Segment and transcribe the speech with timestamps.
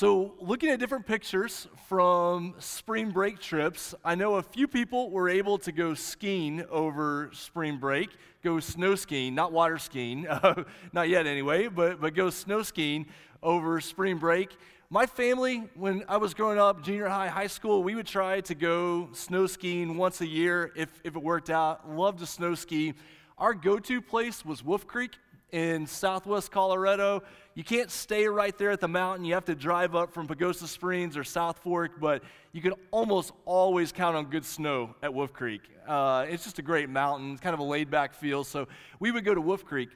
[0.00, 5.28] So, looking at different pictures from spring break trips, I know a few people were
[5.28, 8.08] able to go skiing over spring break,
[8.42, 10.26] go snow skiing, not water skiing,
[10.94, 13.08] not yet anyway, but, but go snow skiing
[13.42, 14.56] over spring break.
[14.88, 18.54] My family, when I was growing up, junior high, high school, we would try to
[18.54, 21.90] go snow skiing once a year if, if it worked out.
[21.90, 22.94] Loved to snow ski.
[23.36, 25.12] Our go to place was Wolf Creek
[25.52, 27.22] in southwest Colorado.
[27.54, 29.24] You can't stay right there at the mountain.
[29.24, 33.32] You have to drive up from Pagosa Springs or South Fork, but you can almost
[33.44, 35.62] always count on good snow at Wolf Creek.
[35.86, 38.44] Uh, it's just a great mountain, it's kind of a laid back feel.
[38.44, 38.68] So
[39.00, 39.88] we would go to Wolf Creek.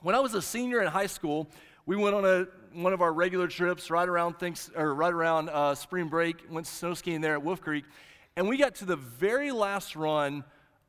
[0.00, 1.48] When I was a senior in high school,
[1.86, 5.48] we went on a, one of our regular trips right around, thanks, or right around
[5.48, 7.84] uh, spring break, went snow skiing there at Wolf Creek,
[8.34, 10.42] and we got to the very last run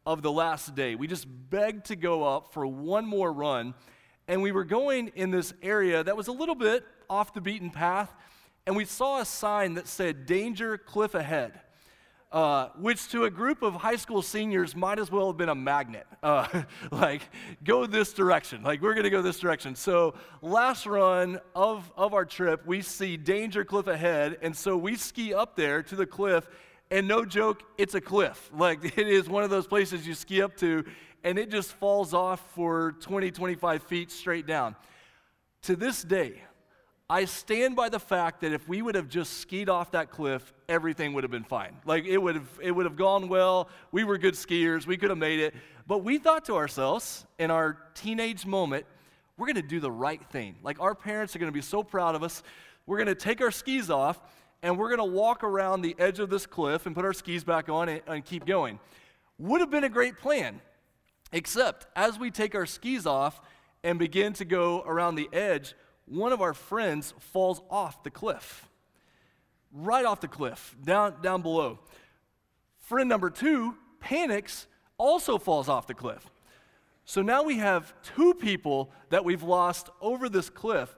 [0.05, 0.95] of the last day.
[0.95, 3.75] We just begged to go up for one more run
[4.31, 7.69] and we were going in this area that was a little bit off the beaten
[7.69, 8.09] path,
[8.65, 11.59] and we saw a sign that said, Danger Cliff Ahead.
[12.31, 15.55] Uh, which to a group of high school seniors might as well have been a
[15.55, 16.07] magnet.
[16.23, 16.47] Uh,
[16.91, 17.23] like,
[17.61, 18.63] go this direction.
[18.63, 19.75] Like, we're going to go this direction.
[19.75, 24.37] So, last run of, of our trip, we see Danger Cliff ahead.
[24.41, 26.47] And so we ski up there to the cliff.
[26.89, 28.49] And no joke, it's a cliff.
[28.53, 30.85] Like, it is one of those places you ski up to,
[31.23, 34.75] and it just falls off for 20, 25 feet straight down.
[35.63, 36.41] To this day,
[37.09, 40.53] I stand by the fact that if we would have just skied off that cliff,
[40.69, 41.75] everything would have been fine.
[41.85, 43.69] Like it would have, it would have gone well.
[43.91, 44.87] We were good skiers.
[44.87, 45.53] We could have made it.
[45.87, 48.85] But we thought to ourselves in our teenage moment,
[49.37, 50.55] we're going to do the right thing.
[50.63, 52.43] Like our parents are going to be so proud of us.
[52.85, 54.19] We're going to take our skis off
[54.63, 57.43] and we're going to walk around the edge of this cliff and put our skis
[57.43, 58.79] back on and, and keep going.
[59.37, 60.61] Would have been a great plan
[61.31, 63.41] Except as we take our skis off
[63.83, 65.73] and begin to go around the edge,
[66.05, 68.67] one of our friends falls off the cliff.
[69.71, 71.79] Right off the cliff, down, down below.
[72.79, 76.29] Friend number two panics, also falls off the cliff.
[77.05, 80.95] So now we have two people that we've lost over this cliff.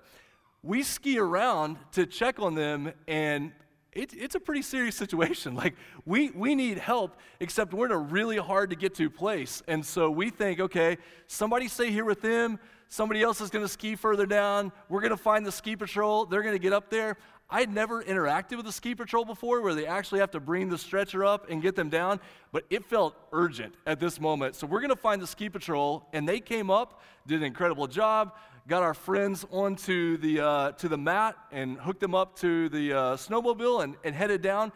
[0.62, 3.52] We ski around to check on them, and
[3.96, 5.56] it, it's a pretty serious situation.
[5.64, 9.62] Like, we, we need help, except we're in a really hard to get to place.
[9.68, 12.60] And so we think, okay, somebody stay here with them.
[12.90, 14.72] Somebody else is going to ski further down.
[14.90, 16.26] We're going to find the ski patrol.
[16.26, 17.18] They're going to get up there.
[17.50, 20.70] I had never interacted with the ski patrol before where they actually have to bring
[20.70, 22.20] the stretcher up and get them down,
[22.52, 24.56] but it felt urgent at this moment.
[24.56, 27.88] So we're going to find the ski patrol, and they came up, did an incredible
[27.88, 28.34] job
[28.68, 32.94] got our friends onto the, uh, to the mat and hooked them up to the
[32.94, 34.72] uh, snowmobile and, and headed down.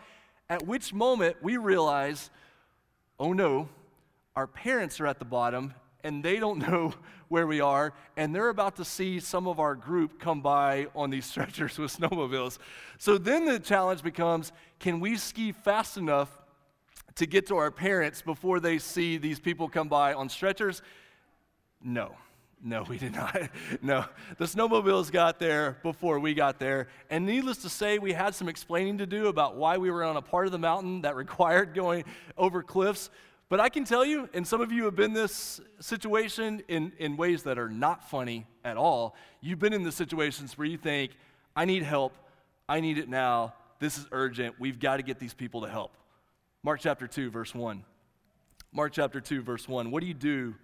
[0.50, 2.30] At which moment we realize,
[3.20, 3.70] oh no,
[4.36, 6.94] our parents are at the bottom and they don't know
[7.30, 11.10] where we are, and they're about to see some of our group come by on
[11.10, 12.58] these stretchers with snowmobiles.
[12.98, 16.30] So then the challenge becomes can we ski fast enough
[17.16, 20.82] to get to our parents before they see these people come by on stretchers?
[21.82, 22.16] No.
[22.64, 23.38] No, we did not.
[23.82, 24.06] No,
[24.38, 26.88] the snowmobiles got there before we got there.
[27.10, 30.18] And needless to say, we had some explaining to do about why we were on
[30.18, 32.04] a part of the mountain that required going
[32.38, 33.10] over cliffs.
[33.50, 37.16] But I can tell you, and some of you have been this situation in, in
[37.16, 39.16] ways that are not funny at all.
[39.40, 41.12] You've been in the situations where you think,
[41.56, 42.14] I need help.
[42.68, 43.54] I need it now.
[43.80, 44.56] This is urgent.
[44.60, 45.96] We've got to get these people to help.
[46.64, 47.84] Mark chapter 2, verse 1.
[48.74, 49.92] Mark chapter 2, verse 1.
[49.92, 50.56] What do you do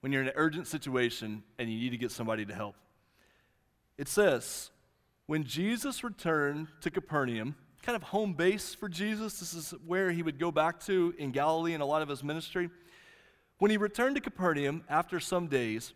[0.00, 2.76] when you're in an urgent situation and you need to get somebody to help.
[3.96, 4.70] It says,
[5.26, 10.22] when Jesus returned to Capernaum, kind of home base for Jesus, this is where he
[10.22, 12.70] would go back to in Galilee and a lot of his ministry.
[13.58, 15.92] When he returned to Capernaum after some days,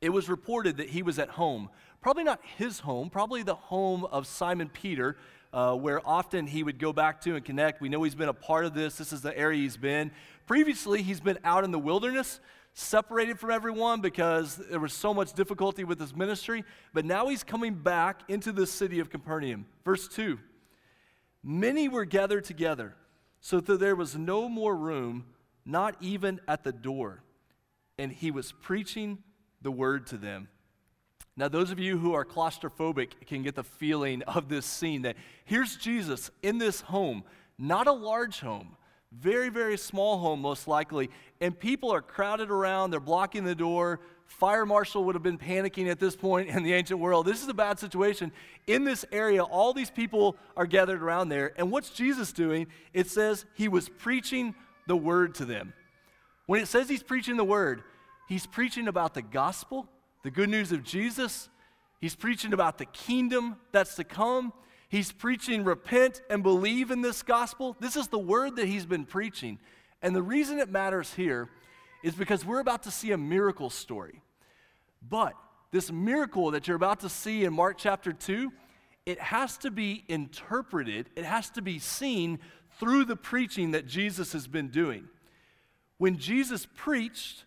[0.00, 1.70] it was reported that he was at home.
[2.00, 5.16] Probably not his home, probably the home of Simon Peter,
[5.52, 7.80] uh, where often he would go back to and connect.
[7.80, 8.96] We know he's been a part of this.
[8.96, 10.10] This is the area he's been.
[10.46, 12.38] Previously, he's been out in the wilderness
[12.78, 16.64] separated from everyone because there was so much difficulty with his ministry.
[16.94, 19.66] But now he's coming back into the city of Capernaum.
[19.84, 20.38] Verse 2
[21.42, 22.94] Many were gathered together,
[23.40, 25.26] so that there was no more room,
[25.64, 27.22] not even at the door.
[27.98, 29.18] And he was preaching
[29.60, 30.48] the word to them.
[31.36, 35.16] Now, those of you who are claustrophobic can get the feeling of this scene that
[35.44, 37.24] here's Jesus in this home,
[37.58, 38.76] not a large home,
[39.12, 41.10] very, very small home, most likely.
[41.40, 44.00] And people are crowded around, they're blocking the door.
[44.26, 47.26] Fire marshal would have been panicking at this point in the ancient world.
[47.26, 48.32] This is a bad situation.
[48.66, 51.52] In this area, all these people are gathered around there.
[51.56, 52.66] And what's Jesus doing?
[52.92, 54.54] It says he was preaching
[54.86, 55.72] the word to them.
[56.46, 57.82] When it says he's preaching the word,
[58.28, 59.88] he's preaching about the gospel,
[60.22, 61.48] the good news of Jesus.
[62.00, 64.52] He's preaching about the kingdom that's to come.
[64.88, 67.76] He's preaching repent and believe in this gospel.
[67.78, 69.58] This is the word that he's been preaching.
[70.00, 71.48] And the reason it matters here
[72.02, 74.22] is because we're about to see a miracle story.
[75.06, 75.34] But
[75.70, 78.50] this miracle that you're about to see in Mark chapter 2,
[79.04, 82.38] it has to be interpreted, it has to be seen
[82.78, 85.08] through the preaching that Jesus has been doing.
[85.98, 87.44] When Jesus preached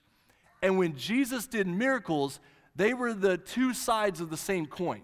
[0.61, 2.39] and when Jesus did miracles,
[2.75, 5.01] they were the two sides of the same coin.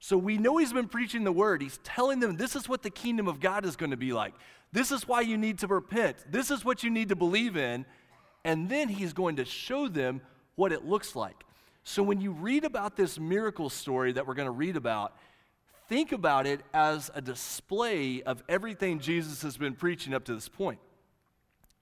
[0.00, 1.60] So we know he's been preaching the word.
[1.60, 4.34] He's telling them this is what the kingdom of God is going to be like.
[4.72, 6.16] This is why you need to repent.
[6.30, 7.84] This is what you need to believe in.
[8.44, 10.20] And then he's going to show them
[10.54, 11.44] what it looks like.
[11.84, 15.16] So when you read about this miracle story that we're going to read about,
[15.88, 20.48] think about it as a display of everything Jesus has been preaching up to this
[20.48, 20.78] point.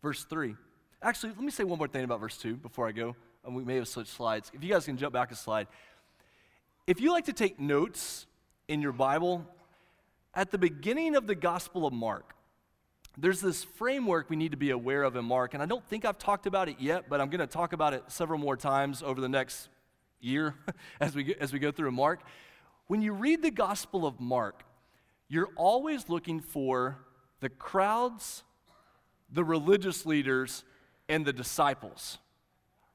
[0.02, 0.54] Verse 3.
[1.02, 3.16] Actually, let me say one more thing about verse 2 before I go.
[3.44, 4.50] And we may have switched slides.
[4.54, 5.66] If you guys can jump back a slide.
[6.86, 8.26] If you like to take notes
[8.68, 9.44] in your Bible,
[10.32, 12.36] at the beginning of the Gospel of Mark,
[13.18, 16.04] there's this framework we need to be aware of in Mark, and I don't think
[16.04, 19.02] I've talked about it yet, but I'm going to talk about it several more times
[19.02, 19.68] over the next
[20.20, 20.54] year
[21.00, 22.20] as we, as we go through Mark.
[22.86, 24.62] When you read the Gospel of Mark,
[25.26, 26.98] you're always looking for
[27.40, 28.44] the crowds,
[29.28, 30.62] the religious leaders,
[31.08, 32.18] and the disciples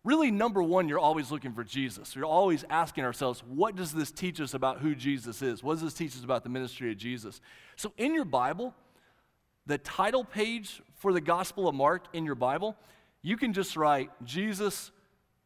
[0.04, 2.16] really, number one, you're always looking for Jesus.
[2.16, 5.64] You're always asking ourselves, what does this teach us about who Jesus is?
[5.64, 7.42] What does this teach us about the ministry of Jesus?
[7.76, 8.74] So, in your Bible,
[9.66, 12.76] the title page for the Gospel of Mark in your Bible,
[13.22, 14.92] you can just write Jesus,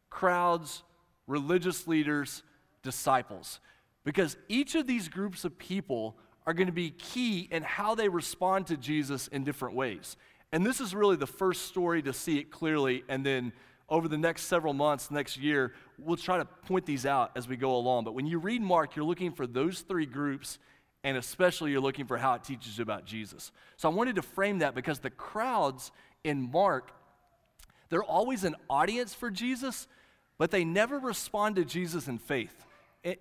[0.10, 0.84] crowds,
[1.28, 2.44] religious leaders,
[2.84, 3.60] disciples.
[4.04, 6.16] Because each of these groups of people
[6.48, 10.16] are going to be key in how they respond to Jesus in different ways.
[10.52, 13.52] And this is really the first story to see it clearly, and then
[13.88, 17.56] over the next several months, next year, we'll try to point these out as we
[17.56, 18.04] go along.
[18.04, 20.58] But when you read Mark, you're looking for those three groups,
[21.04, 23.52] and especially you're looking for how it teaches you about Jesus.
[23.78, 25.92] So I wanted to frame that because the crowds
[26.24, 26.92] in Mark,
[27.90, 29.88] they're always an audience for Jesus,
[30.40, 32.66] but they never respond to Jesus in faith.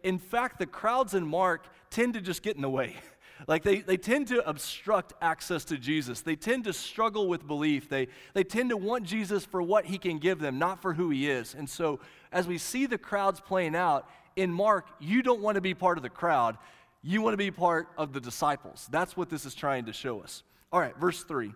[0.03, 2.97] In fact, the crowds in Mark tend to just get in the way.
[3.47, 6.23] Like they, they tend to obstruct access to Jesus.
[6.23, 7.89] They tend to struggle with belief.
[7.89, 11.11] They, they tend to want Jesus for what he can give them, not for who
[11.11, 11.55] he is.
[11.55, 12.01] And so,
[12.33, 15.99] as we see the crowds playing out, in Mark, you don't want to be part
[15.99, 16.59] of the crowd.
[17.03, 18.89] You want to be part of the disciples.
[18.91, 20.43] That's what this is trying to show us.
[20.73, 21.53] All right, verse 3.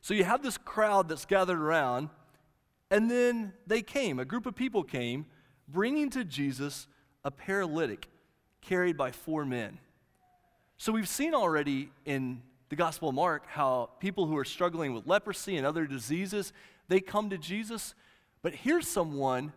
[0.00, 2.10] So you have this crowd that's gathered around,
[2.90, 5.26] and then they came, a group of people came,
[5.66, 6.86] bringing to Jesus
[7.24, 8.08] a paralytic
[8.60, 9.78] carried by four men.
[10.84, 15.06] So we've seen already in the Gospel of Mark how people who are struggling with
[15.06, 16.52] leprosy and other diseases,
[16.88, 17.94] they come to Jesus.
[18.42, 19.54] But here's someone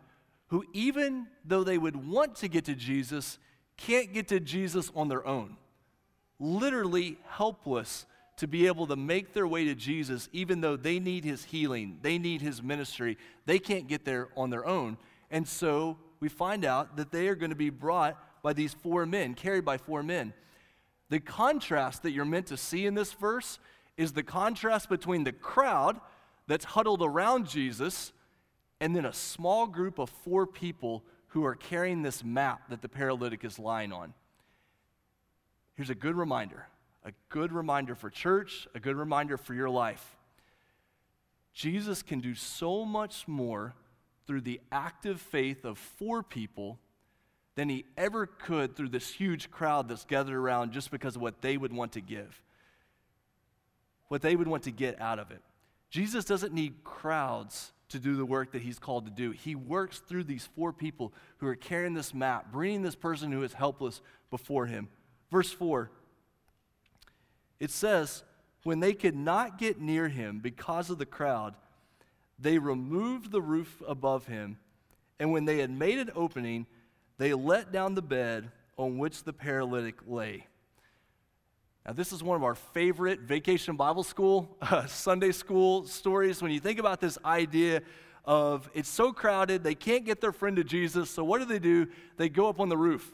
[0.48, 3.40] who, even though they would want to get to Jesus,
[3.76, 5.58] can't get to Jesus on their own.
[6.40, 8.06] Literally helpless
[8.38, 12.00] to be able to make their way to Jesus, even though they need his healing,
[12.04, 13.18] they need his ministry.
[13.46, 14.98] They can't get there on their own.
[15.30, 19.06] And so we find out that they are going to be brought by these four
[19.06, 20.32] men, carried by four men.
[21.10, 23.60] The contrast that you're meant to see in this verse
[23.96, 26.00] is the contrast between the crowd
[26.48, 28.14] that's huddled around Jesus
[28.80, 32.90] and then a small group of four people who are carrying this map that the
[32.90, 34.14] paralytic is lying on.
[35.76, 36.68] Here's a good reminder
[37.06, 40.18] a good reminder for church, a good reminder for your life.
[41.54, 43.76] Jesus can do so much more
[44.26, 46.80] through the active faith of four people
[47.58, 51.42] than he ever could through this huge crowd that's gathered around just because of what
[51.42, 52.40] they would want to give,
[54.10, 55.42] what they would want to get out of it.
[55.90, 59.32] Jesus doesn't need crowds to do the work that he's called to do.
[59.32, 63.42] He works through these four people who are carrying this map, bringing this person who
[63.42, 64.88] is helpless before him.
[65.32, 65.90] Verse 4
[67.60, 68.24] it says,
[68.62, 71.56] When they could not get near him because of the crowd,
[72.38, 74.60] they removed the roof above him,
[75.20, 76.68] and when they had made an opening,
[77.18, 80.46] they let down the bed on which the paralytic lay.
[81.86, 86.42] Now, this is one of our favorite vacation Bible school, uh, Sunday school stories.
[86.42, 87.82] When you think about this idea
[88.26, 91.60] of it's so crowded, they can't get their friend to Jesus, so what do they
[91.60, 91.88] do?
[92.18, 93.14] They go up on the roof.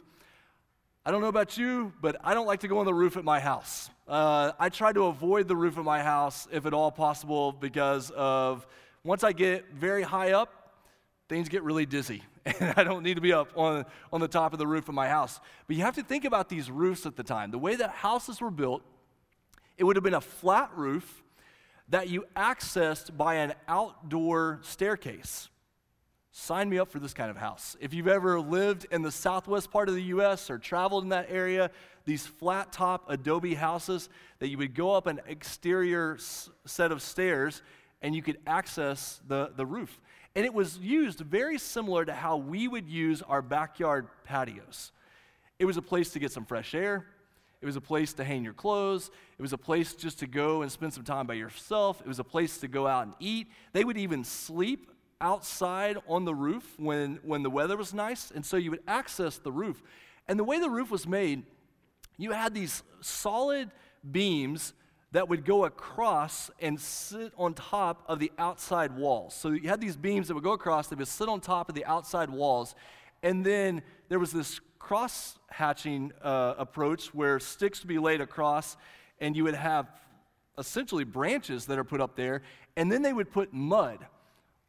[1.05, 3.23] I don't know about you, but I don't like to go on the roof at
[3.23, 3.89] my house.
[4.07, 8.09] Uh, I try to avoid the roof of my house if at all possible because
[8.11, 8.65] of
[9.03, 10.62] once I get very high up,
[11.29, 12.23] things get really dizzy.
[12.45, 14.95] and I don't need to be up on, on the top of the roof of
[14.95, 15.39] my house.
[15.67, 17.51] But you have to think about these roofs at the time.
[17.51, 18.81] The way that houses were built,
[19.77, 21.23] it would have been a flat roof
[21.89, 25.49] that you accessed by an outdoor staircase.
[26.31, 27.77] Sign me up for this kind of house.
[27.79, 31.27] If you've ever lived in the southwest part of the US or traveled in that
[31.29, 31.69] area,
[32.05, 36.17] these flat top adobe houses that you would go up an exterior
[36.65, 37.61] set of stairs
[38.01, 39.99] and you could access the, the roof.
[40.35, 44.91] And it was used very similar to how we would use our backyard patios.
[45.59, 47.05] It was a place to get some fresh air.
[47.61, 49.11] It was a place to hang your clothes.
[49.37, 52.01] It was a place just to go and spend some time by yourself.
[52.01, 53.47] It was a place to go out and eat.
[53.71, 58.45] They would even sleep outside on the roof when, when the weather was nice, and
[58.45, 59.81] so you would access the roof.
[60.27, 61.43] And the way the roof was made,
[62.17, 63.71] you had these solid
[64.11, 64.73] beams
[65.13, 69.33] that would go across and sit on top of the outside walls.
[69.33, 71.75] So you had these beams that would go across, they would sit on top of
[71.75, 72.75] the outside walls,
[73.21, 78.75] and then there was this cross hatching uh, approach where sticks would be laid across,
[79.19, 79.87] and you would have
[80.57, 82.41] essentially branches that are put up there,
[82.75, 83.99] and then they would put mud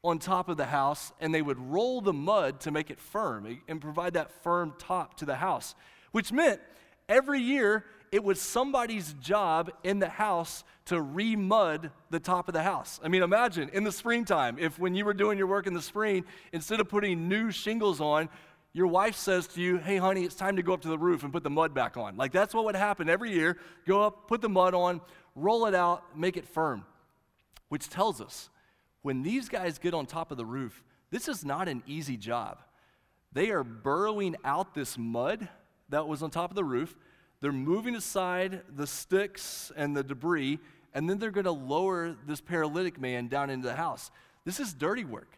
[0.04, 3.58] on top of the house and they would roll the mud to make it firm
[3.66, 5.74] and provide that firm top to the house,
[6.12, 6.60] which meant
[7.08, 12.62] every year it was somebody's job in the house to re-mud the top of the
[12.62, 13.00] house.
[13.02, 15.82] I mean, imagine in the springtime, if when you were doing your work in the
[15.82, 18.28] spring, instead of putting new shingles on,
[18.72, 21.24] your wife says to you, Hey, honey, it's time to go up to the roof
[21.24, 22.16] and put the mud back on.
[22.16, 23.58] Like that's what would happen every year.
[23.84, 25.00] Go up, put the mud on,
[25.34, 26.84] roll it out, make it firm.
[27.68, 28.48] Which tells us
[29.02, 32.58] when these guys get on top of the roof, this is not an easy job.
[33.32, 35.48] They are burrowing out this mud
[35.88, 36.94] that was on top of the roof.
[37.44, 40.60] They're moving aside the sticks and the debris,
[40.94, 44.10] and then they're going to lower this paralytic man down into the house.
[44.46, 45.28] This is dirty work.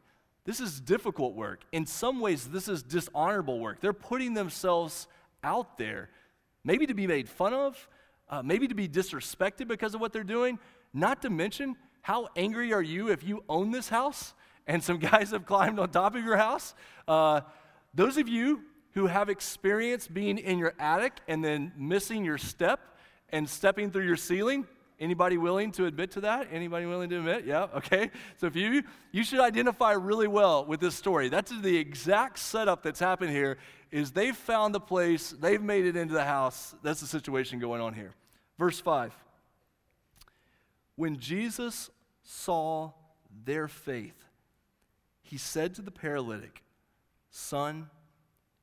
[0.44, 1.62] This is difficult work.
[1.72, 3.80] In some ways, this is dishonorable work.
[3.80, 5.08] They're putting themselves
[5.42, 6.08] out there,
[6.62, 7.88] maybe to be made fun of,
[8.28, 10.60] uh, maybe to be disrespected because of what they're doing,
[10.94, 14.32] not to mention how angry are you if you own this house
[14.68, 16.72] and some guys have climbed on top of your house?
[17.08, 17.40] Uh,
[17.94, 18.62] those of you
[18.97, 22.81] who have experience being in your attic and then missing your step
[23.29, 24.67] and stepping through your ceiling,
[24.99, 26.49] Anybody willing to admit to that?
[26.50, 27.45] Anybody willing to admit?
[27.45, 28.11] Yeah, okay.
[28.38, 31.29] So if you you should identify really well with this story.
[31.29, 33.59] That's the exact setup that's happened here
[33.91, 36.75] is they've found the place, they've made it into the house.
[36.83, 38.15] That's the situation going on here.
[38.59, 39.12] Verse 5.
[40.95, 41.91] When Jesus
[42.23, 42.93] saw
[43.45, 44.25] their faith,
[45.21, 46.62] he said to the paralytic,
[47.31, 47.91] Son,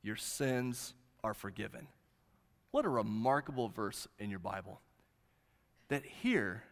[0.04, 0.94] your sins
[1.24, 1.88] are forgiven.
[2.70, 4.80] What a remarkable verse in your Bible.
[5.88, 6.62] That here,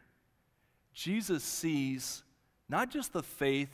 [0.92, 2.22] Jesus sees
[2.68, 3.70] not just the faith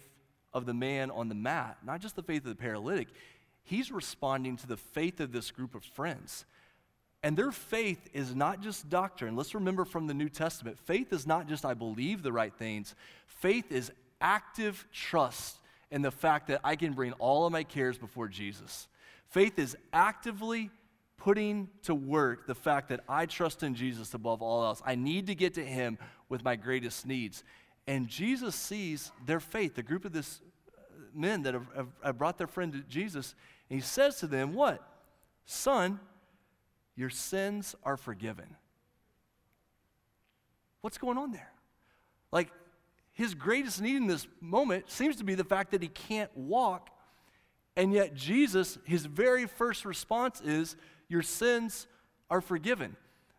[0.54, 3.08] of the man on the mat, not just the faith of the paralytic,
[3.64, 6.44] he's responding to the faith of this group of friends.
[7.22, 9.36] And their faith is not just doctrine.
[9.36, 12.94] Let's remember from the New Testament faith is not just I believe the right things,
[13.26, 15.58] faith is active trust
[15.90, 18.86] in the fact that I can bring all of my cares before Jesus.
[19.30, 20.70] Faith is actively
[21.16, 24.80] putting to work the fact that I trust in Jesus above all else.
[24.84, 27.44] I need to get to Him with my greatest needs.
[27.86, 30.80] And Jesus sees their faith, the group of this uh,
[31.14, 33.34] men that have, have, brought their friend to Jesus,
[33.68, 34.82] and He says to them, What?
[35.44, 35.98] Son,
[36.94, 38.56] your sins are forgiven.
[40.80, 41.52] What's going on there?
[42.30, 42.50] Like,
[43.12, 46.90] his greatest need in this moment seems to be the fact that he can't walk.
[47.78, 50.74] And yet, Jesus, his very first response is,
[51.08, 51.86] Your sins
[52.28, 52.96] are forgiven.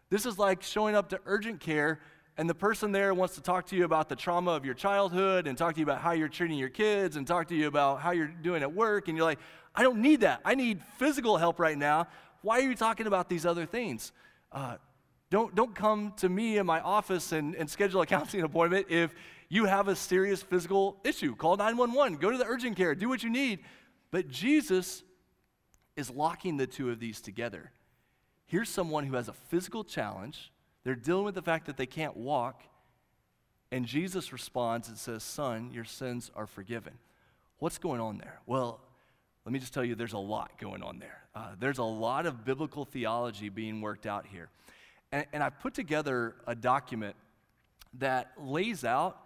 [0.09, 1.99] This is like showing up to urgent care,
[2.37, 5.45] and the person there wants to talk to you about the trauma of your childhood
[5.45, 7.99] and talk to you about how you're treating your kids and talk to you about
[7.99, 9.09] how you're doing at work.
[9.09, 9.39] And you're like,
[9.75, 10.39] I don't need that.
[10.45, 12.07] I need physical help right now.
[12.41, 14.13] Why are you talking about these other things?
[14.53, 14.77] Uh,
[15.29, 19.13] don't, don't come to me in my office and, and schedule a counseling appointment if
[19.49, 21.35] you have a serious physical issue.
[21.35, 23.59] Call 911, go to the urgent care, do what you need.
[24.11, 25.03] But Jesus
[25.95, 27.71] is locking the two of these together.
[28.45, 30.51] Here's someone who has a physical challenge,
[30.83, 32.63] they're dealing with the fact that they can't walk,
[33.71, 36.93] and Jesus responds and says, Son, your sins are forgiven.
[37.59, 38.39] What's going on there?
[38.47, 38.79] Well,
[39.45, 41.23] let me just tell you, there's a lot going on there.
[41.35, 44.49] Uh, there's a lot of biblical theology being worked out here.
[45.11, 47.15] And, and I put together a document
[47.99, 49.23] that lays out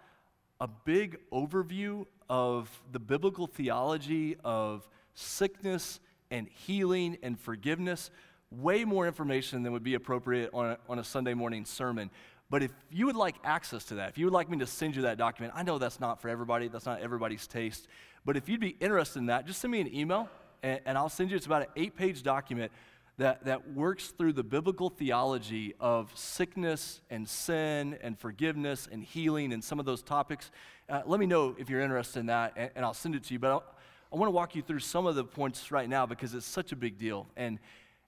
[0.60, 6.00] a big overview of the biblical theology of sickness
[6.32, 8.10] and healing and forgiveness.
[8.50, 12.10] Way more information than would be appropriate on a, on a Sunday morning sermon.
[12.50, 14.96] But if you would like access to that, if you would like me to send
[14.96, 17.88] you that document, I know that's not for everybody, that's not everybody's taste.
[18.26, 20.28] But if you'd be interested in that, just send me an email
[20.64, 22.72] and, and I'll send you, it's about an eight page document
[23.18, 29.54] that, that works through the biblical theology of sickness and sin and forgiveness and healing
[29.54, 30.50] and some of those topics.
[30.90, 33.34] Uh, let me know if you're interested in that, and, and I'll send it to
[33.34, 33.40] you.
[33.40, 33.64] But
[34.12, 36.72] I want to walk you through some of the points right now because it's such
[36.72, 37.28] a big deal.
[37.38, 37.60] And,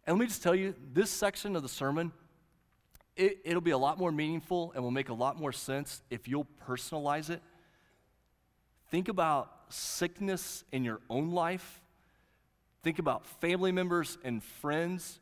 [0.08, 2.12] and let me just tell you, this section of the sermon,
[3.16, 6.28] it, it'll be a lot more meaningful and will make a lot more sense if
[6.28, 7.42] you'll personalize it.
[8.90, 11.82] Think about sickness in your own life.
[12.86, 15.20] Think about family members and friends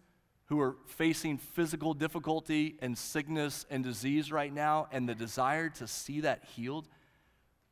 [0.48, 5.88] who are facing physical difficulty and sickness and disease right now and the desire to
[5.88, 6.90] see that healed.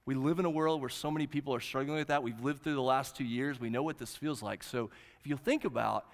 [0.05, 2.24] We live in a world where so many people are struggling with that.
[2.24, 3.60] We've lived through the last two years.
[3.60, 4.63] We know what this feels like.
[4.63, 6.05] So if you think about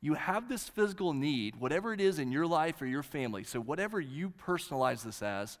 [0.00, 3.60] you have this physical need, whatever it is in your life or your family, so
[3.60, 5.58] whatever you personalize this as,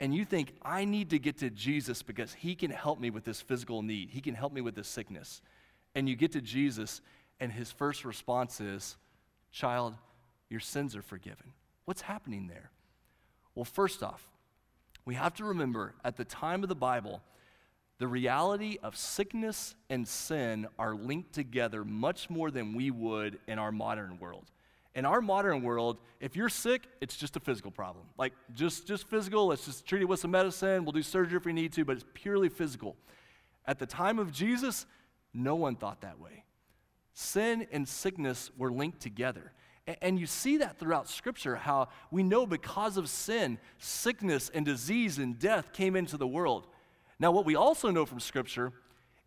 [0.00, 3.24] and you think, I need to get to Jesus because he can help me with
[3.24, 5.40] this physical need, he can help me with this sickness.
[5.94, 7.00] And you get to Jesus,
[7.40, 8.96] and his first response is,
[9.52, 9.94] Child,
[10.50, 11.52] your sins are forgiven.
[11.84, 12.70] What's happening there?
[13.54, 14.28] Well, first off,
[15.04, 17.22] we have to remember at the time of the Bible,
[17.98, 23.58] the reality of sickness and sin are linked together much more than we would in
[23.58, 24.50] our modern world.
[24.94, 28.06] In our modern world, if you're sick, it's just a physical problem.
[28.16, 31.44] Like just just physical, let's just treat it with some medicine, we'll do surgery if
[31.44, 32.96] we need to, but it's purely physical.
[33.66, 34.86] At the time of Jesus,
[35.34, 36.44] no one thought that way.
[37.12, 39.52] Sin and sickness were linked together.
[40.00, 45.18] And you see that throughout Scripture, how we know because of sin, sickness and disease
[45.18, 46.66] and death came into the world.
[47.18, 48.72] Now, what we also know from Scripture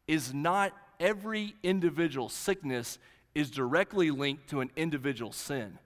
[0.07, 2.97] is not every individual sickness
[3.35, 5.77] is directly linked to an individual sin.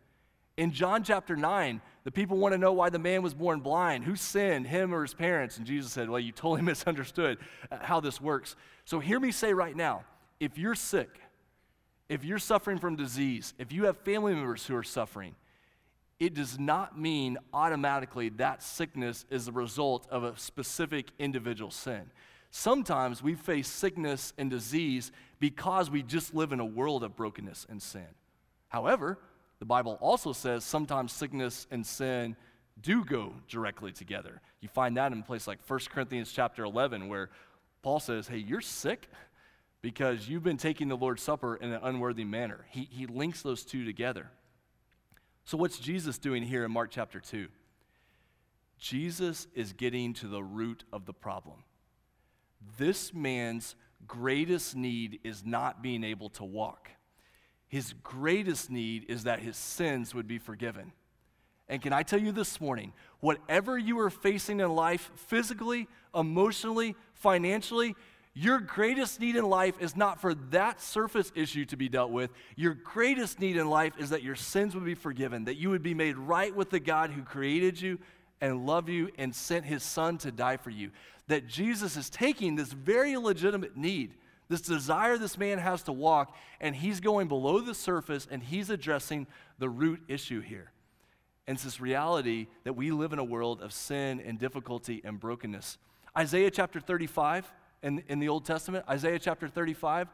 [0.55, 4.05] In John chapter 9, the people want to know why the man was born blind.
[4.05, 5.57] Who sinned, him or his parents?
[5.57, 7.39] And Jesus said, Well, you totally misunderstood
[7.71, 8.55] uh, how this works.
[8.85, 10.05] So hear me say right now
[10.41, 11.21] if you're sick,
[12.10, 15.36] if you're suffering from disease, if you have family members who are suffering,
[16.19, 22.10] it does not mean automatically that sickness is the result of a specific individual sin.
[22.50, 27.68] Sometimes we face sickness and disease because we just live in a world of brokenness
[27.70, 28.07] and sin.
[28.68, 29.20] However,
[29.59, 32.35] the Bible also says sometimes sickness and sin
[32.81, 34.42] do go directly together.
[34.59, 37.29] You find that in a place like 1 Corinthians chapter 11 where
[37.83, 39.07] Paul says, "Hey, you're sick
[39.81, 43.63] because you've been taking the Lord's Supper in an unworthy manner." He, he links those
[43.63, 44.29] two together.
[45.44, 47.48] So, what's Jesus doing here in Mark chapter 2?
[48.77, 51.63] Jesus is getting to the root of the problem.
[52.77, 53.75] This man's
[54.07, 56.89] greatest need is not being able to walk.
[57.67, 60.91] His greatest need is that his sins would be forgiven.
[61.70, 62.91] And can I tell you this morning,
[63.22, 67.96] whatever you are facing in life, physically, emotionally, financially,
[68.33, 72.31] your greatest need in life is not for that surface issue to be dealt with.
[72.55, 75.83] Your greatest need in life is that your sins would be forgiven, that you would
[75.83, 78.00] be made right with the God who created you
[78.39, 80.91] and loved you and sent his son to die for you.
[81.27, 84.15] That Jesus is taking this very legitimate need,
[84.48, 88.70] this desire this man has to walk, and he's going below the surface and he's
[88.70, 89.27] addressing
[89.59, 90.72] the root issue here.
[91.48, 95.20] And it's this reality that we live in a world of sin and difficulty and
[95.20, 95.77] brokenness.
[96.17, 97.51] Isaiah chapter 35
[97.83, 100.07] in, in the Old Testament, Isaiah chapter 35,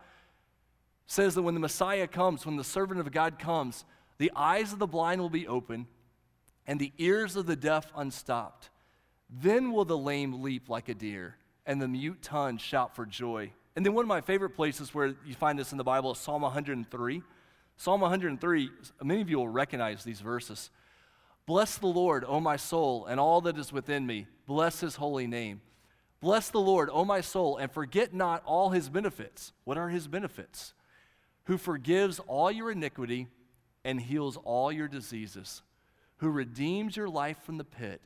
[1.06, 3.86] says that when the Messiah comes, when the servant of God comes,
[4.17, 5.88] the eyes of the blind will be open
[6.65, 8.69] and the ears of the deaf unstopped.
[9.30, 13.51] Then will the lame leap like a deer and the mute tongue shout for joy.
[13.75, 16.17] And then one of my favorite places where you find this in the Bible is
[16.17, 17.21] Psalm 103.
[17.77, 18.71] Psalm 103,
[19.03, 20.71] many of you will recognize these verses.
[21.45, 24.27] Bless the Lord, O my soul, and all that is within me.
[24.47, 25.62] Bless his holy name.
[26.19, 29.53] Bless the Lord, O my soul, and forget not all his benefits.
[29.63, 30.73] What are his benefits?
[31.45, 33.27] Who forgives all your iniquity
[33.86, 35.62] and heals all your diseases,
[36.17, 38.01] who redeems your life from the pit,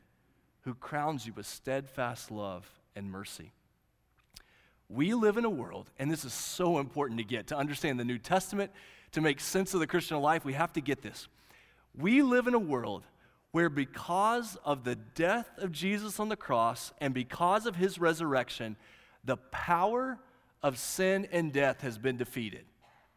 [0.60, 3.52] who crowns you with steadfast love and mercy.
[4.88, 8.04] We live in a world, and this is so important to get to understand the
[8.04, 8.70] New Testament,
[9.12, 11.28] to make sense of the Christian life, we have to get this.
[11.96, 13.04] We live in a world
[13.52, 18.76] where because of the death of Jesus on the cross and because of his resurrection,
[19.24, 20.18] the power
[20.62, 22.64] of sin and death has been defeated.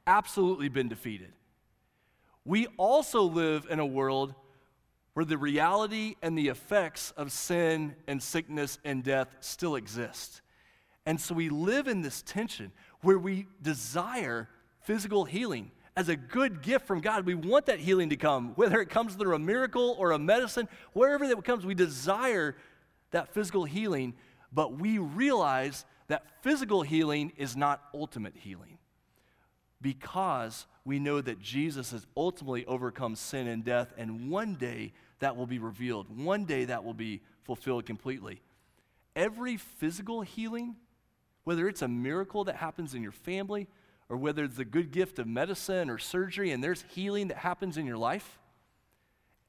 [0.06, 1.32] Absolutely been defeated.
[2.44, 4.36] We also live in a world
[5.14, 10.42] where the reality and the effects of sin and sickness and death still exist.
[11.06, 12.72] And so we live in this tension
[13.02, 14.50] where we desire
[14.82, 17.26] physical healing as a good gift from God.
[17.26, 20.68] We want that healing to come, whether it comes through a miracle or a medicine,
[20.94, 22.56] wherever that comes, we desire
[23.12, 24.14] that physical healing,
[24.52, 28.78] but we realize that physical healing is not ultimate healing
[29.82, 35.36] because we know that Jesus has ultimately overcome sin and death, and one day that
[35.36, 36.08] will be revealed.
[36.16, 38.42] One day that will be fulfilled completely.
[39.16, 40.76] Every physical healing
[41.46, 43.68] whether it's a miracle that happens in your family,
[44.10, 47.78] or whether it's a good gift of medicine or surgery and there's healing that happens
[47.78, 48.40] in your life,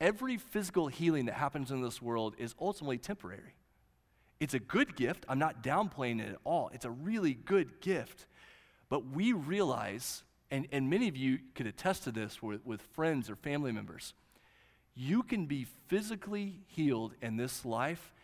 [0.00, 3.54] every physical healing that happens in this world is ultimately temporary.
[4.40, 5.24] It's a good gift.
[5.28, 6.70] I'm not downplaying it at all.
[6.72, 8.26] It's a really good gift.
[8.88, 13.30] But we realize, and, and many of you could attest to this with, with friends
[13.30, 14.14] or family members,
[14.94, 18.14] you can be physically healed in this life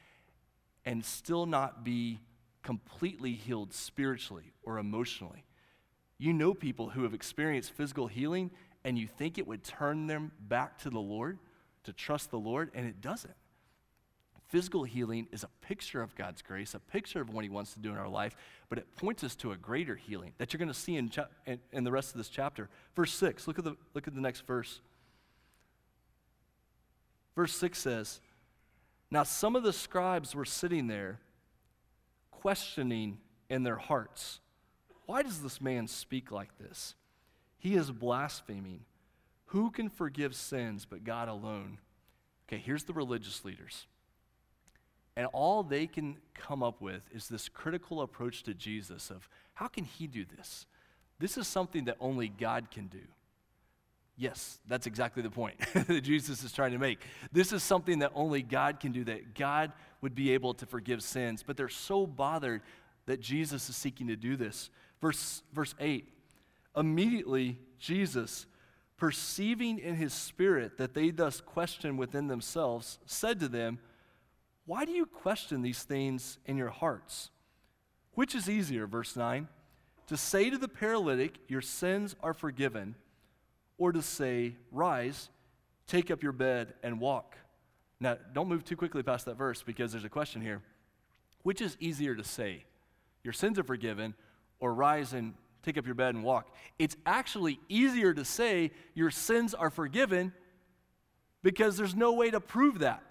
[0.85, 2.21] and still not be
[2.63, 5.45] completely healed spiritually or emotionally.
[6.23, 8.53] You know people who have experienced physical healing
[8.85, 11.41] and you think it would turn them back to the Lord,
[11.83, 13.35] to trust the Lord, and it doesn't.
[14.47, 17.81] Physical healing is a picture of God's grace, a picture of what He wants to
[17.81, 18.37] do in our life,
[18.69, 21.27] but it points us to a greater healing that you're going to see in, cha-
[21.45, 22.69] in, in the rest of this chapter.
[22.95, 24.81] Verse 6, look at, the, look at the next verse.
[27.35, 28.21] Verse 6 says,
[29.11, 31.19] Now some of the scribes were sitting there,
[32.31, 33.19] questioning
[33.51, 34.39] in their hearts,
[35.13, 36.95] Why does this man speak like this?
[37.59, 38.87] He is blaspheming.
[39.49, 41.77] Who can forgive sins but God alone?
[42.49, 43.87] Okay, here's the religious leaders.
[45.15, 49.69] And all they can come up with is this critical approach to Jesus of how
[49.69, 50.65] can he do this?
[51.19, 53.03] This is something that only God can do.
[54.17, 57.01] Yes, that's exactly the point that Jesus is trying to make.
[57.33, 61.03] This is something that only God can do, that God would be able to forgive
[61.03, 61.45] sins.
[61.47, 62.63] But they're so bothered
[63.05, 64.71] that Jesus is seeking to do this.
[65.03, 66.09] Verse, verse 8
[66.75, 68.47] Immediately, Jesus,
[68.97, 73.79] perceiving in his spirit that they thus questioned within themselves, said to them,
[74.65, 77.31] why do you question these things in your hearts?
[78.15, 79.49] Which is easier, verse 9,
[80.07, 82.95] to say to the paralytic, Your sins are forgiven,
[83.79, 85.31] or to say, Rise,
[85.87, 87.37] take up your bed, and walk?
[87.99, 90.63] Now, don't move too quickly past that verse because there's a question here.
[91.43, 92.65] Which is easier to say,
[93.25, 94.15] Your sins are forgiven,
[94.63, 96.55] or rise and take up your bed and walk?
[96.79, 100.33] It's actually easier to say, Your sins are forgiven
[101.43, 103.03] because there's no way to prove that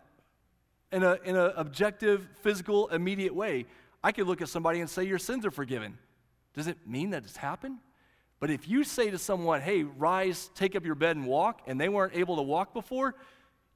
[0.92, 3.66] in an in a objective, physical, immediate way.
[4.04, 5.98] I could look at somebody and say, Your sins are forgiven.
[6.54, 7.78] Does it mean that it's happened?
[8.40, 11.80] But if you say to someone, Hey, rise, take up your bed and walk, and
[11.80, 13.16] they weren't able to walk before,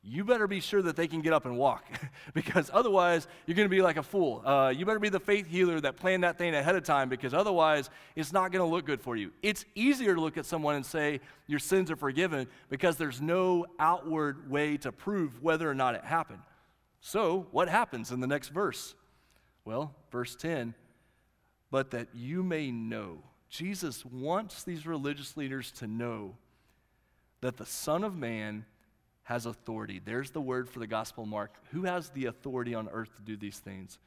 [0.06, 1.84] you better be sure that they can get up and walk
[2.34, 4.42] because otherwise you're going to be like a fool.
[4.46, 7.34] Uh, you better be the faith healer that planned that thing ahead of time because
[7.34, 9.32] otherwise it's not going to look good for you.
[9.42, 13.66] It's easier to look at someone and say your sins are forgiven because there's no
[13.80, 16.42] outward way to prove whether or not it happened.
[17.02, 18.96] So, what happens in the next verse?
[19.64, 20.76] Well, verse 10
[21.76, 23.18] but that you may know.
[23.50, 26.38] Jesus wants these religious leaders to know
[27.42, 28.66] that the Son of Man
[29.26, 30.00] has authority.
[30.04, 31.54] There's the word for the Gospel of Mark.
[31.72, 34.00] Who has the authority on earth to do these things?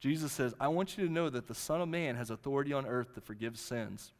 [0.00, 2.86] Jesus says, I want you to know that the Son of Man has authority on
[2.86, 4.12] earth to forgive sins.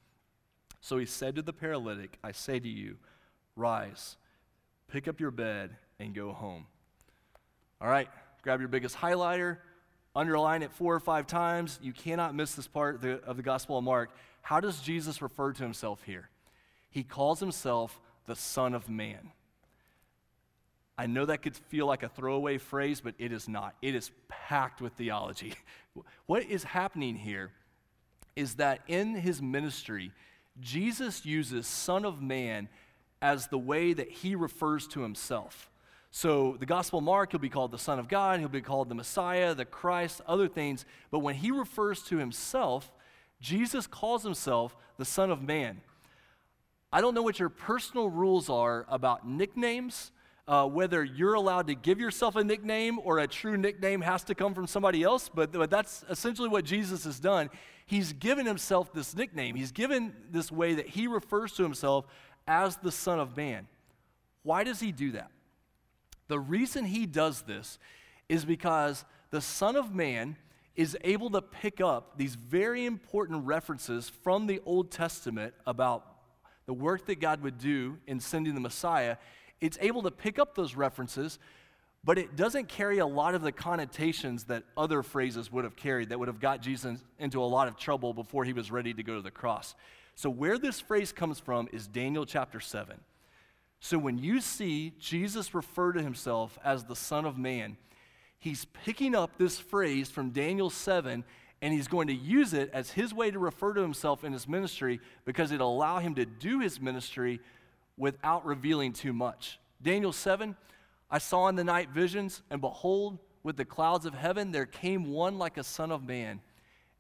[0.80, 2.96] So he said to the paralytic, I say to you,
[3.54, 4.16] rise,
[4.88, 6.66] pick up your bed, and go home.
[7.80, 8.08] All right,
[8.42, 9.58] grab your biggest highlighter,
[10.14, 11.78] underline it four or five times.
[11.82, 14.10] You cannot miss this part of the, of the Gospel of Mark.
[14.40, 16.30] How does Jesus refer to himself here?
[16.88, 19.32] He calls himself the Son of Man.
[20.98, 23.74] I know that could feel like a throwaway phrase, but it is not.
[23.82, 25.54] It is packed with theology.
[26.26, 27.52] what is happening here
[28.34, 30.12] is that in his ministry,
[30.60, 32.68] Jesus uses Son of Man
[33.20, 35.70] as the way that he refers to himself.
[36.10, 38.94] So, the Gospel Mark, he'll be called the Son of God, he'll be called the
[38.94, 40.86] Messiah, the Christ, other things.
[41.10, 42.90] But when he refers to himself,
[43.40, 45.82] Jesus calls himself the Son of Man.
[46.90, 50.10] I don't know what your personal rules are about nicknames,
[50.48, 54.34] uh, whether you're allowed to give yourself a nickname or a true nickname has to
[54.34, 57.50] come from somebody else, but, but that's essentially what Jesus has done.
[57.84, 62.06] He's given himself this nickname, he's given this way that he refers to himself
[62.46, 63.66] as the Son of Man.
[64.42, 65.30] Why does he do that?
[66.28, 67.78] The reason he does this
[68.28, 70.36] is because the Son of Man
[70.76, 76.04] is able to pick up these very important references from the Old Testament about
[76.66, 79.16] the work that God would do in sending the Messiah.
[79.60, 81.38] It's able to pick up those references,
[82.04, 86.10] but it doesn't carry a lot of the connotations that other phrases would have carried
[86.10, 89.02] that would have got Jesus into a lot of trouble before he was ready to
[89.02, 89.74] go to the cross.
[90.14, 92.98] So, where this phrase comes from is Daniel chapter 7.
[93.80, 97.76] So when you see Jesus refer to himself as the Son of Man,
[98.38, 101.24] he's picking up this phrase from Daniel 7
[101.62, 104.46] and he's going to use it as his way to refer to himself in his
[104.48, 107.40] ministry because it'll allow him to do his ministry
[107.96, 109.58] without revealing too much.
[109.82, 110.56] Daniel 7,
[111.10, 115.12] I saw in the night visions, and behold, with the clouds of heaven there came
[115.12, 116.40] one like a son of man.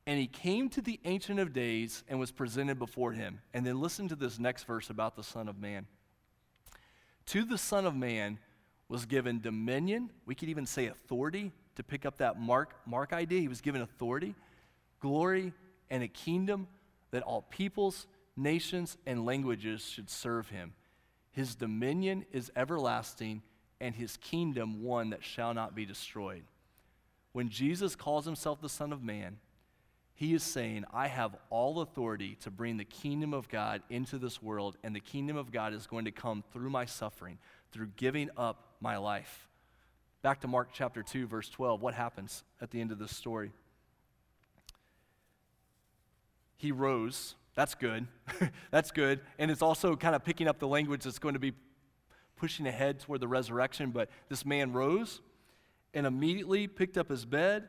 [0.06, 3.40] And he came to the Ancient of Days and was presented before him.
[3.52, 5.86] And then listen to this next verse about the Son of Man.
[7.26, 8.38] To the Son of Man
[8.88, 13.40] was given dominion, we could even say authority to pick up that mark, mark idea.
[13.40, 14.36] He was given authority,
[15.00, 15.52] glory,
[15.90, 16.68] and a kingdom
[17.10, 18.06] that all peoples,
[18.36, 20.72] nations, and languages should serve him.
[21.36, 23.42] His dominion is everlasting,
[23.78, 26.44] and his kingdom one that shall not be destroyed.
[27.32, 29.36] When Jesus calls himself the Son of Man,
[30.14, 34.42] he is saying, I have all authority to bring the kingdom of God into this
[34.42, 37.36] world, and the kingdom of God is going to come through my suffering,
[37.70, 39.46] through giving up my life.
[40.22, 41.82] Back to Mark chapter 2, verse 12.
[41.82, 43.52] What happens at the end of this story?
[46.56, 47.34] He rose.
[47.56, 48.06] That's good.
[48.70, 49.20] that's good.
[49.38, 51.52] And it's also kind of picking up the language that's going to be
[52.36, 53.90] pushing ahead toward the resurrection.
[53.90, 55.20] But this man rose
[55.94, 57.64] and immediately picked up his bed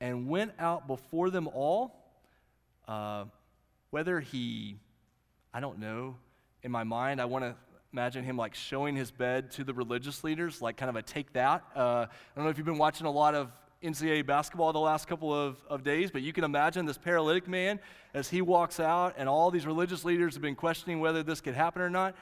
[0.00, 1.96] and went out before them all.
[2.88, 3.26] Uh,
[3.90, 4.76] whether he,
[5.54, 6.16] I don't know,
[6.62, 7.54] in my mind, I want to
[7.92, 11.32] imagine him like showing his bed to the religious leaders, like kind of a take
[11.34, 11.62] that.
[11.74, 15.06] Uh, I don't know if you've been watching a lot of NCAA basketball the last
[15.06, 17.80] couple of, of days, but you can imagine this paralytic man
[18.12, 21.54] as he walks out, and all these religious leaders have been questioning whether this could
[21.54, 22.14] happen or not.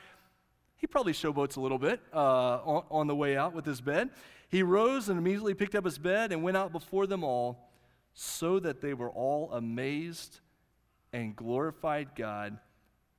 [0.76, 2.18] He probably showboats a little bit uh,
[2.64, 4.10] on, on the way out with his bed.
[4.48, 7.70] He rose and immediately picked up his bed and went out before them all
[8.14, 10.40] so that they were all amazed
[11.12, 12.58] and glorified God,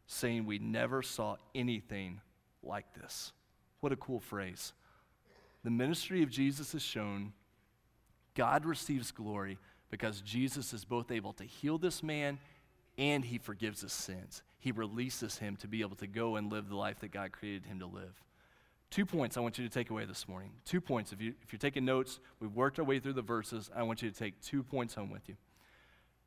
[0.08, 2.22] saying, We never saw anything
[2.64, 3.34] like this.
[3.82, 4.74] What a cool phrase.
[5.64, 7.34] The ministry of Jesus is shown.
[8.36, 9.58] God receives glory
[9.90, 12.40] because Jesus is both able to heal this man
[12.98, 14.44] and he forgives his sins.
[14.60, 17.66] He releases him to be able to go and live the life that God created
[17.66, 18.24] him to live.
[18.90, 20.52] Two points I want you to take away this morning.
[20.66, 21.14] Two points.
[21.14, 23.70] If, you, if you're taking notes, we've worked our way through the verses.
[23.76, 25.36] I want you to take two points home with you.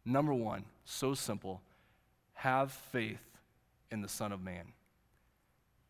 [0.05, 1.61] Number one, so simple
[2.35, 3.23] have faith
[3.91, 4.73] in the Son of Man.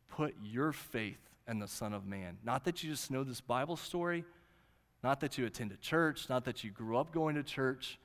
[0.08, 2.38] Put your faith in the Son of Man.
[2.44, 4.24] Not that you just know this Bible story,
[5.02, 7.98] not that you attend a church, not that you grew up going to church,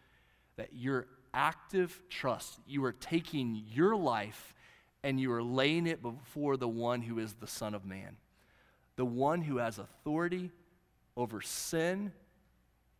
[0.56, 4.56] that your active trust, you are taking your life
[5.04, 8.18] and you are laying it before the one who is the Son of Man
[8.98, 10.52] the one who has authority
[11.16, 12.12] over sin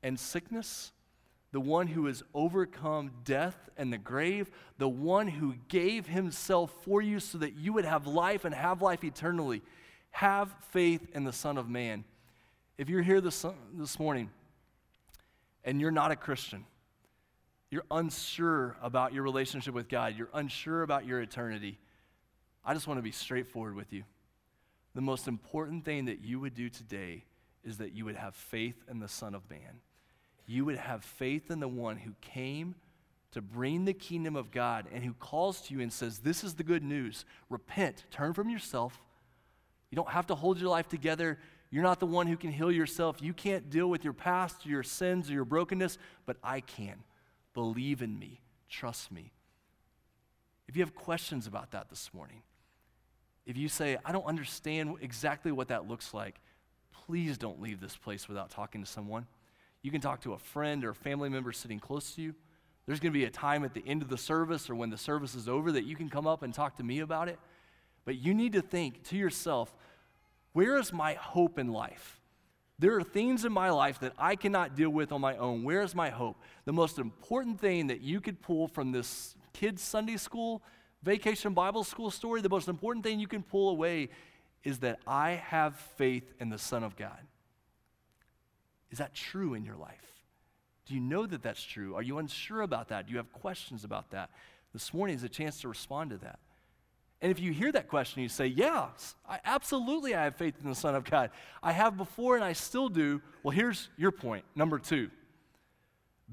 [0.02, 0.94] and sickness,
[1.52, 7.02] the one who has overcome death and the grave, the one who gave himself for
[7.02, 9.62] you so that you would have life and have life eternally.
[10.12, 12.04] Have faith in the Son of Man.
[12.78, 14.30] If you're here this, this morning
[15.64, 16.66] and you're not a Christian,
[17.70, 21.80] you're unsure about your relationship with God, you're unsure about your eternity,
[22.64, 24.04] I just want to be straightforward with you
[24.98, 27.24] the most important thing that you would do today
[27.64, 29.82] is that you would have faith in the Son of Man.
[30.48, 32.74] You would have faith in the one who came
[33.34, 36.56] to bring the kingdom of God and who calls to you and says, This is
[36.56, 37.26] the good news.
[37.48, 39.00] Repent, turn from yourself.
[39.92, 41.38] You don't have to hold your life together.
[41.70, 43.18] You're not the one who can heal yourself.
[43.22, 47.04] You can't deal with your past, your sins, or your brokenness, but I can.
[47.54, 49.32] Believe in me, trust me.
[50.68, 52.42] If you have questions about that this morning,
[53.46, 56.40] if you say, I don't understand exactly what that looks like,
[56.92, 59.26] please don't leave this place without talking to someone.
[59.82, 62.36] You can talk to a friend or a family member sitting close to you.
[62.86, 64.98] There's going to be a time at the end of the service or when the
[64.98, 67.40] service is over that you can come up and talk to me about it.
[68.06, 69.74] But you need to think to yourself,
[70.58, 72.20] where is my hope in life?
[72.80, 75.64] There are things in my life that I cannot deal with on my own.
[75.64, 76.36] Where is my hope?
[76.66, 80.64] The most important thing that you could pull from this kids' Sunday school
[81.04, 84.10] vacation Bible school story, the most important thing you can pull away
[84.64, 87.20] is that I have faith in the Son of God.
[88.90, 90.24] Is that true in your life?
[90.88, 91.94] Do you know that that's true?
[91.94, 93.06] Are you unsure about that?
[93.06, 94.32] Do you have questions about that?
[94.74, 96.40] This morning is a chance to respond to that.
[97.22, 98.88] And if you hear that question, you say, Yeah,
[99.28, 101.32] I, absolutely, I have faith in the Son of God.
[101.64, 103.22] I have before and I still do.
[103.44, 104.46] Well, here's your point.
[104.56, 105.10] Number two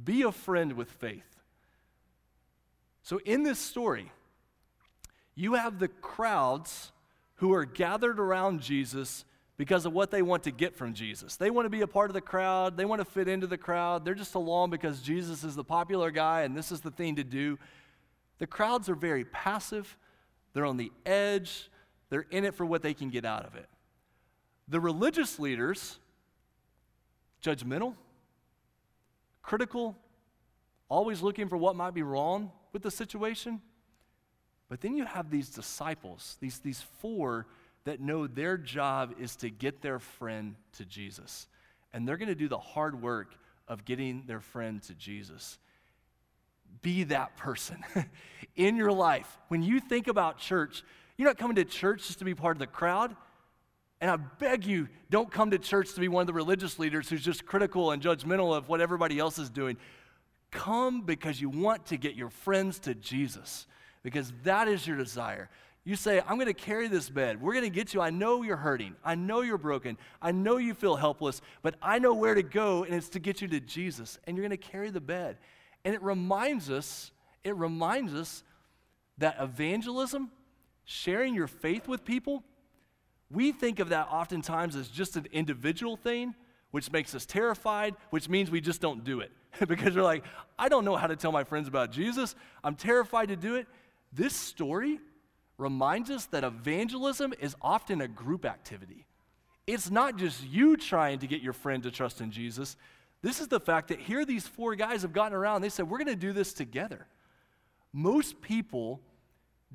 [0.02, 1.22] be a friend with faith.
[3.02, 4.10] So, in this story,
[5.34, 6.92] you have the crowds
[7.36, 9.24] who are gathered around Jesus
[9.56, 11.36] because of what they want to get from Jesus.
[11.36, 13.58] They want to be a part of the crowd, they want to fit into the
[13.58, 14.04] crowd.
[14.04, 17.24] They're just along because Jesus is the popular guy and this is the thing to
[17.24, 17.58] do.
[18.38, 19.96] The crowds are very passive,
[20.54, 21.70] they're on the edge,
[22.08, 23.68] they're in it for what they can get out of it.
[24.68, 25.98] The religious leaders,
[27.42, 27.94] judgmental,
[29.42, 29.96] critical,
[30.88, 33.60] always looking for what might be wrong with the situation.
[34.68, 37.46] But then you have these disciples, these, these four
[37.84, 41.48] that know their job is to get their friend to Jesus.
[41.92, 43.34] And they're going to do the hard work
[43.68, 45.58] of getting their friend to Jesus.
[46.82, 47.82] Be that person
[48.56, 49.38] in your life.
[49.48, 50.82] When you think about church,
[51.16, 53.14] you're not coming to church just to be part of the crowd.
[54.00, 57.08] And I beg you, don't come to church to be one of the religious leaders
[57.08, 59.76] who's just critical and judgmental of what everybody else is doing.
[60.50, 63.66] Come because you want to get your friends to Jesus,
[64.02, 65.48] because that is your desire.
[65.84, 67.40] You say, I'm going to carry this bed.
[67.40, 68.00] We're going to get you.
[68.00, 68.96] I know you're hurting.
[69.04, 69.98] I know you're broken.
[70.20, 73.42] I know you feel helpless, but I know where to go, and it's to get
[73.42, 74.18] you to Jesus.
[74.26, 75.36] And you're going to carry the bed.
[75.84, 78.42] And it reminds us, it reminds us
[79.18, 80.30] that evangelism,
[80.84, 82.42] sharing your faith with people,
[83.30, 86.34] we think of that oftentimes as just an individual thing,
[86.70, 89.30] which makes us terrified, which means we just don't do it.
[89.68, 90.24] because we're like,
[90.58, 92.34] I don't know how to tell my friends about Jesus.
[92.62, 93.66] I'm terrified to do it.
[94.12, 95.00] This story
[95.58, 99.06] reminds us that evangelism is often a group activity.
[99.66, 102.76] It's not just you trying to get your friend to trust in Jesus.
[103.24, 105.62] This is the fact that here these four guys have gotten around.
[105.62, 107.06] They said, We're going to do this together.
[107.90, 109.00] Most people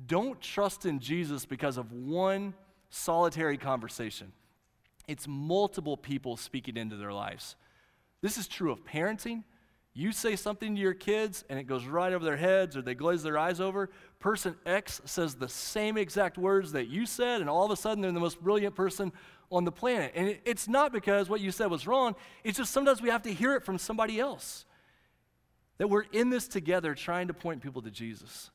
[0.06, 2.54] don't trust in Jesus because of one
[2.90, 4.30] solitary conversation,
[5.08, 7.56] it's multiple people speaking into their lives.
[8.22, 9.42] This is true of parenting.
[9.94, 12.94] You say something to your kids and it goes right over their heads or they
[12.94, 13.90] glaze their eyes over.
[14.20, 18.00] Person X says the same exact words that you said, and all of a sudden
[18.00, 19.10] they're the most brilliant person
[19.50, 20.12] on the planet.
[20.14, 23.32] And it's not because what you said was wrong, it's just sometimes we have to
[23.32, 24.64] hear it from somebody else.
[25.78, 28.50] That we're in this together trying to point people to Jesus.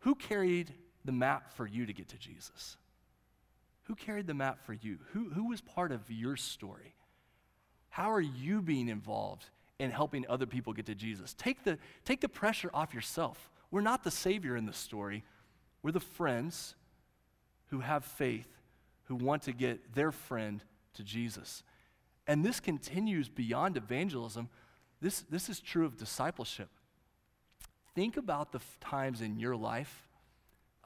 [0.00, 0.72] Who carried
[1.04, 2.76] the map for you to get to Jesus?
[3.84, 4.98] Who carried the map for you?
[5.12, 6.94] Who, who was part of your story?
[7.88, 9.46] How are you being involved
[9.78, 11.34] in helping other people get to Jesus?
[11.34, 13.50] Take the, take the pressure off yourself.
[13.70, 15.24] We're not the Savior in the story,
[15.82, 16.74] we're the friends
[17.68, 18.55] who have faith,
[19.06, 20.62] who want to get their friend
[20.94, 21.62] to Jesus.
[22.26, 24.48] And this continues beyond evangelism.
[25.00, 26.68] This, this is true of discipleship.
[27.94, 30.06] Think about the f- times in your life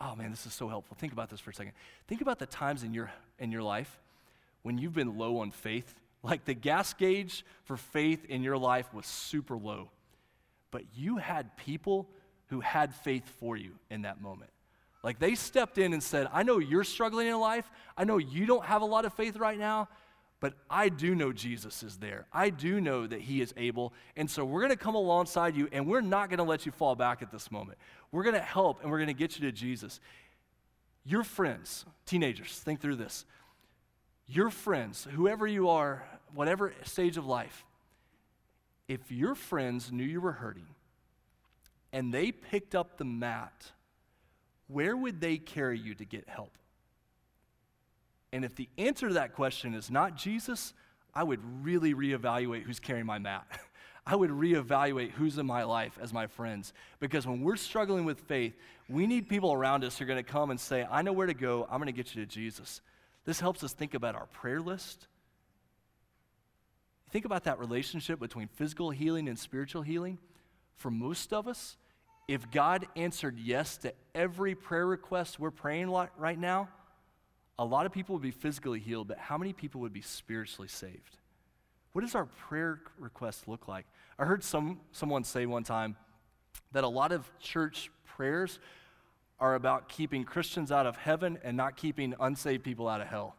[0.00, 0.96] oh man, this is so helpful.
[0.98, 1.72] Think about this for a second.
[2.08, 4.00] Think about the times in your, in your life
[4.62, 5.94] when you've been low on faith.
[6.22, 9.90] Like the gas gauge for faith in your life was super low.
[10.70, 12.08] But you had people
[12.48, 14.50] who had faith for you in that moment.
[15.02, 17.70] Like they stepped in and said, I know you're struggling in life.
[17.96, 19.88] I know you don't have a lot of faith right now,
[20.40, 22.26] but I do know Jesus is there.
[22.32, 23.94] I do know that He is able.
[24.16, 26.72] And so we're going to come alongside you and we're not going to let you
[26.72, 27.78] fall back at this moment.
[28.12, 30.00] We're going to help and we're going to get you to Jesus.
[31.04, 33.24] Your friends, teenagers, think through this.
[34.26, 37.64] Your friends, whoever you are, whatever stage of life,
[38.86, 40.66] if your friends knew you were hurting
[41.92, 43.72] and they picked up the mat,
[44.72, 46.56] where would they carry you to get help?
[48.32, 50.72] And if the answer to that question is not Jesus,
[51.14, 53.46] I would really reevaluate who's carrying my mat.
[54.06, 56.72] I would reevaluate who's in my life as my friends.
[57.00, 58.54] Because when we're struggling with faith,
[58.88, 61.26] we need people around us who are going to come and say, I know where
[61.26, 61.66] to go.
[61.70, 62.80] I'm going to get you to Jesus.
[63.24, 65.06] This helps us think about our prayer list.
[67.10, 70.18] Think about that relationship between physical healing and spiritual healing.
[70.76, 71.76] For most of us,
[72.30, 76.68] if God answered yes to every prayer request we're praying right now,
[77.58, 80.68] a lot of people would be physically healed, but how many people would be spiritually
[80.68, 81.16] saved?
[81.92, 83.84] What does our prayer request look like?
[84.16, 85.96] I heard some, someone say one time
[86.70, 88.60] that a lot of church prayers
[89.40, 93.34] are about keeping Christians out of heaven and not keeping unsaved people out of hell.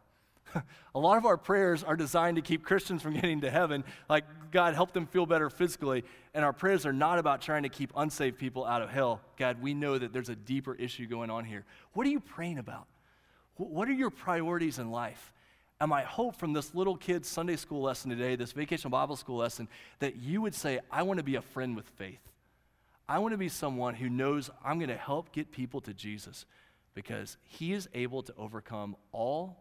[0.94, 4.24] a lot of our prayers are designed to keep Christians from getting to heaven, like
[4.50, 6.04] God help them feel better physically.
[6.34, 9.20] And our prayers are not about trying to keep unsaved people out of hell.
[9.36, 11.64] God, we know that there's a deeper issue going on here.
[11.92, 12.86] What are you praying about?
[13.56, 15.32] What are your priorities in life?
[15.80, 19.36] And my hope from this little kid's Sunday school lesson today, this vacation Bible school
[19.36, 22.20] lesson, that you would say, I want to be a friend with faith.
[23.08, 26.46] I want to be someone who knows I'm going to help get people to Jesus
[26.94, 29.58] because he is able to overcome all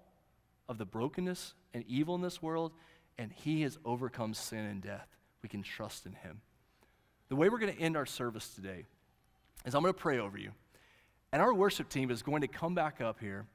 [0.72, 2.72] of the brokenness and evil in this world,
[3.17, 5.07] and he has overcome sin and death.
[5.43, 6.39] We can trust in him.
[7.28, 8.86] The way we're going to end our service today
[9.65, 10.51] is I'm going to pray over you.
[11.34, 13.45] And our worship team is going to come back up here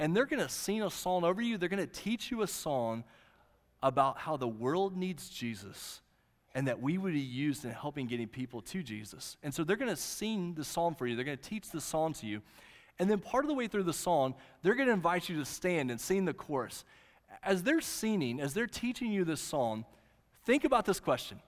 [0.00, 1.58] and they're going to sing a song over you.
[1.58, 3.04] They're going to teach you a song
[3.82, 6.00] about how the world needs Jesus
[6.54, 9.36] and that we would be used in helping getting people to Jesus.
[9.42, 11.14] And so they're going to sing the song for you.
[11.14, 12.42] They're going to teach the song to you.
[12.98, 15.44] And then part of the way through the song, they're going to invite you to
[15.44, 16.84] stand and sing the chorus.
[17.42, 19.84] As they're singing, as they're teaching you this song,
[20.44, 21.40] think about this question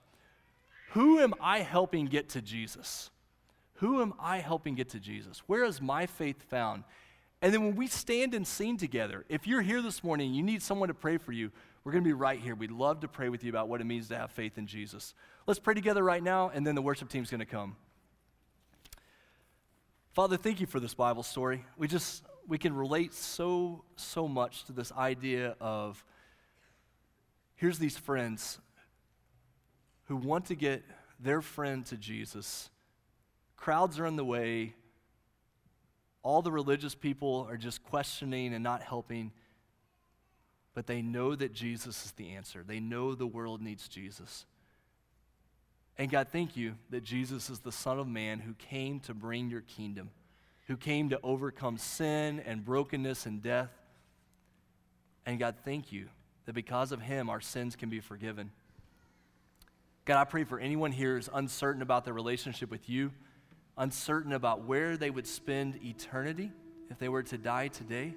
[0.91, 3.09] Who am I helping get to Jesus?
[3.75, 5.39] Who am I helping get to Jesus?
[5.47, 6.83] Where is my faith found?
[7.41, 10.43] And then when we stand and sing together, if you're here this morning and you
[10.43, 11.51] need someone to pray for you,
[11.83, 12.53] We're going to be right here.
[12.53, 15.15] We'd love to pray with you about what it means to have faith in Jesus.
[15.47, 17.75] Let's pray together right now, and then the worship team's going to come.
[20.13, 21.63] Father, thank you for this Bible story.
[21.77, 26.03] We just, we can relate so, so much to this idea of
[27.55, 28.59] here's these friends
[30.07, 30.83] who want to get
[31.17, 32.69] their friend to Jesus.
[33.55, 34.73] Crowds are in the way.
[36.23, 39.31] All the religious people are just questioning and not helping.
[40.73, 42.65] But they know that Jesus is the answer.
[42.67, 44.45] They know the world needs Jesus.
[45.97, 49.49] And God, thank you that Jesus is the Son of Man who came to bring
[49.49, 50.09] your kingdom,
[50.67, 53.69] who came to overcome sin and brokenness and death.
[55.25, 56.07] And God, thank you
[56.45, 58.51] that because of him, our sins can be forgiven.
[60.05, 63.11] God, I pray for anyone here who's uncertain about their relationship with you,
[63.77, 66.51] uncertain about where they would spend eternity
[66.89, 68.15] if they were to die today.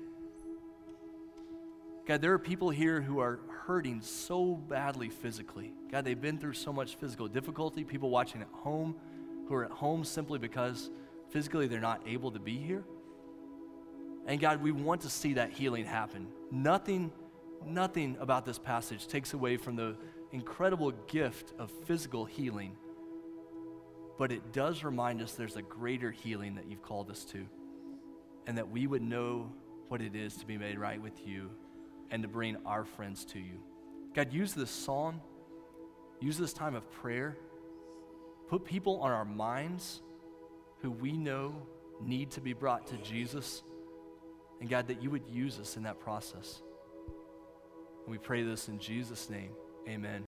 [2.06, 5.72] God, there are people here who are hurting so badly physically.
[5.90, 7.82] God, they've been through so much physical difficulty.
[7.82, 8.96] People watching at home
[9.48, 10.90] who are at home simply because
[11.30, 12.84] physically they're not able to be here.
[14.26, 16.26] And God, we want to see that healing happen.
[16.50, 17.10] Nothing,
[17.64, 19.96] nothing about this passage takes away from the
[20.30, 22.76] incredible gift of physical healing.
[24.18, 27.46] But it does remind us there's a greater healing that you've called us to,
[28.46, 29.50] and that we would know
[29.88, 31.50] what it is to be made right with you
[32.10, 33.60] and to bring our friends to you.
[34.14, 35.20] God, use this song,
[36.20, 37.36] use this time of prayer,
[38.48, 40.00] put people on our minds
[40.80, 41.54] who we know
[42.02, 43.62] need to be brought to Jesus.
[44.60, 46.62] And God, that you would use us in that process.
[48.04, 49.50] And we pray this in Jesus' name.
[49.88, 50.24] Amen.